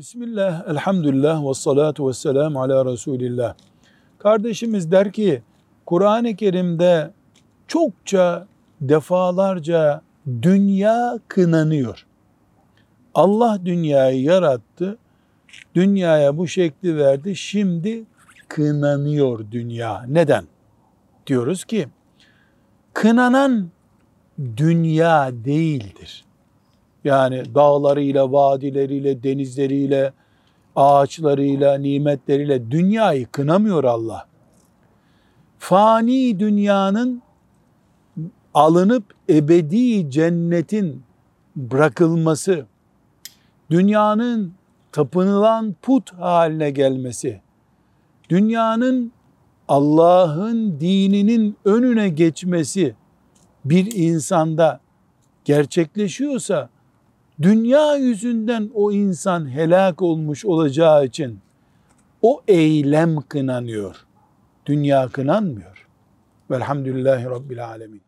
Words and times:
Bismillah, 0.00 0.68
elhamdülillah 0.68 1.48
ve 1.48 1.54
salatu 1.54 2.08
ve 2.08 2.12
selamu 2.12 2.62
ala 2.62 2.84
Resulillah. 2.84 3.54
Kardeşimiz 4.18 4.92
der 4.92 5.12
ki, 5.12 5.42
Kur'an-ı 5.86 6.36
Kerim'de 6.36 7.10
çokça 7.68 8.46
defalarca 8.80 10.02
dünya 10.42 11.18
kınanıyor. 11.28 12.06
Allah 13.14 13.58
dünyayı 13.64 14.22
yarattı, 14.22 14.98
dünyaya 15.74 16.38
bu 16.38 16.48
şekli 16.48 16.96
verdi, 16.96 17.36
şimdi 17.36 18.04
kınanıyor 18.48 19.50
dünya. 19.50 20.04
Neden? 20.08 20.44
Diyoruz 21.26 21.64
ki, 21.64 21.88
kınanan 22.92 23.70
dünya 24.56 25.30
değildir. 25.44 26.24
Yani 27.04 27.54
dağlarıyla, 27.54 28.32
vadileriyle, 28.32 29.22
denizleriyle, 29.22 30.12
ağaçlarıyla, 30.76 31.78
nimetleriyle 31.78 32.70
dünyayı 32.70 33.26
kınamıyor 33.26 33.84
Allah. 33.84 34.26
Fani 35.58 36.40
dünyanın 36.40 37.22
alınıp 38.54 39.04
ebedi 39.28 40.10
cennetin 40.10 41.02
bırakılması, 41.56 42.66
dünyanın 43.70 44.52
tapınılan 44.92 45.74
put 45.82 46.12
haline 46.12 46.70
gelmesi, 46.70 47.40
dünyanın 48.28 49.12
Allah'ın 49.68 50.80
dininin 50.80 51.56
önüne 51.64 52.08
geçmesi 52.08 52.94
bir 53.64 53.92
insanda 53.94 54.80
gerçekleşiyorsa 55.44 56.68
dünya 57.42 57.96
yüzünden 57.96 58.70
o 58.74 58.92
insan 58.92 59.50
helak 59.50 60.02
olmuş 60.02 60.44
olacağı 60.44 61.04
için 61.04 61.40
o 62.22 62.42
eylem 62.48 63.20
kınanıyor. 63.20 63.96
Dünya 64.66 65.08
kınanmıyor. 65.08 65.86
Velhamdülillahi 66.50 67.24
Rabbil 67.24 67.66
Alemin. 67.66 68.02